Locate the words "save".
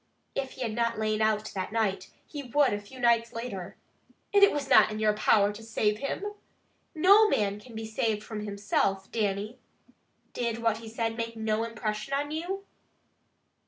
5.61-5.99